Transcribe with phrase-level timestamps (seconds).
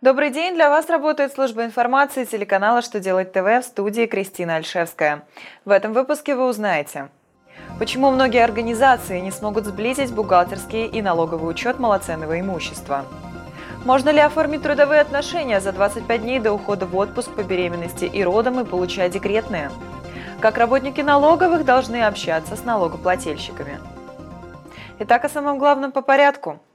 [0.00, 0.54] Добрый день!
[0.54, 5.22] Для вас работает служба информации телеканала «Что делать ТВ» в студии Кристина Альшевская.
[5.64, 7.08] В этом выпуске вы узнаете,
[7.78, 13.04] почему многие организации не смогут сблизить бухгалтерский и налоговый учет малоценного имущества.
[13.84, 18.24] Можно ли оформить трудовые отношения за 25 дней до ухода в отпуск по беременности и
[18.24, 19.70] родам и получать декретные?
[20.40, 23.78] Как работники налоговых должны общаться с налогоплательщиками?
[24.98, 26.58] Итак, о самом главном по порядку–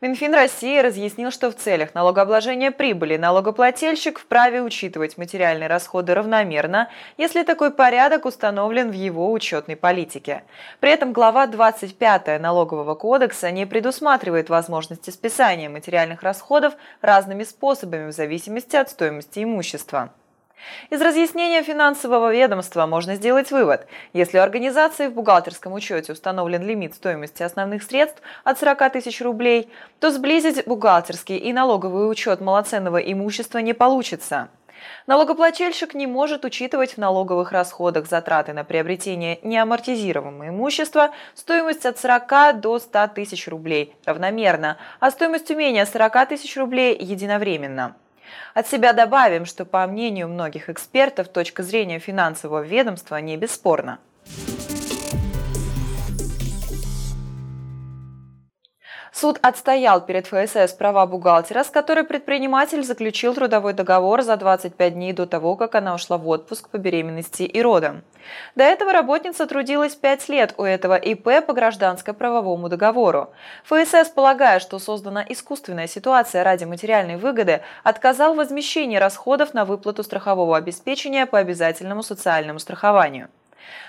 [0.00, 7.42] Минфин России разъяснил, что в целях налогообложения прибыли налогоплательщик вправе учитывать материальные расходы равномерно, если
[7.42, 10.44] такой порядок установлен в его учетной политике.
[10.78, 18.12] При этом глава 25 Налогового кодекса не предусматривает возможности списания материальных расходов разными способами в
[18.12, 20.12] зависимости от стоимости имущества.
[20.90, 23.86] Из разъяснения финансового ведомства можно сделать вывод.
[24.12, 29.70] Если у организации в бухгалтерском учете установлен лимит стоимости основных средств от 40 тысяч рублей,
[30.00, 34.48] то сблизить бухгалтерский и налоговый учет малоценного имущества не получится.
[35.06, 42.60] Налогоплательщик не может учитывать в налоговых расходах затраты на приобретение неамортизируемого имущества стоимость от 40
[42.60, 47.96] до 100 тысяч рублей равномерно, а стоимость менее 40 тысяч рублей единовременно.
[48.54, 53.98] От себя добавим, что по мнению многих экспертов, точка зрения финансового ведомства не бесспорна.
[59.20, 65.12] Суд отстоял перед ФСС права бухгалтера, с которой предприниматель заключил трудовой договор за 25 дней
[65.12, 68.04] до того, как она ушла в отпуск по беременности и родам.
[68.54, 73.32] До этого работница трудилась 5 лет у этого ИП по гражданско-правовому договору.
[73.64, 80.04] ФСС, полагая, что создана искусственная ситуация ради материальной выгоды, отказал в возмещении расходов на выплату
[80.04, 83.30] страхового обеспечения по обязательному социальному страхованию.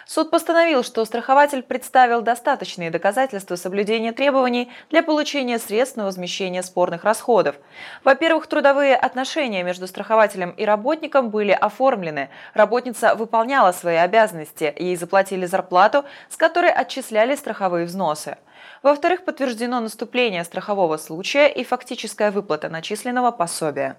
[0.06, 7.04] Суд постановил, что страхователь представил достаточные доказательства соблюдения требований для получения средств на возмещение спорных
[7.04, 7.56] расходов.
[8.04, 12.30] Во-первых, трудовые отношения между страхователем и работником были оформлены.
[12.54, 18.38] Работница выполняла свои обязанности, ей заплатили зарплату, с которой отчисляли страховые взносы.
[18.82, 23.98] Во-вторых, подтверждено наступление страхового случая и фактическая выплата начисленного пособия.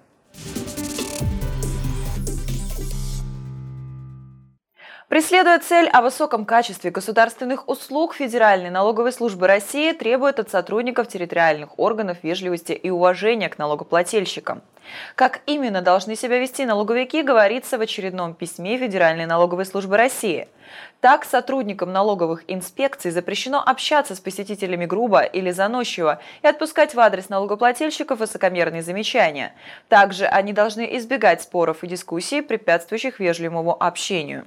[5.11, 11.77] Преследуя цель о высоком качестве государственных услуг, Федеральной налоговой службы России требует от сотрудников территориальных
[11.81, 14.63] органов вежливости и уважения к налогоплательщикам.
[15.17, 20.47] Как именно должны себя вести налоговики, говорится в очередном письме Федеральной налоговой службы России.
[21.01, 27.29] Так, сотрудникам налоговых инспекций запрещено общаться с посетителями грубо или заносчиво и отпускать в адрес
[27.29, 29.55] налогоплательщиков высокомерные замечания.
[29.89, 34.47] Также они должны избегать споров и дискуссий, препятствующих вежливому общению.